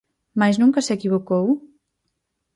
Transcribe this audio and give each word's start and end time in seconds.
Mais 0.39 0.55
nunca 0.61 0.83
se 0.85 0.95
equivocou? 0.97 1.45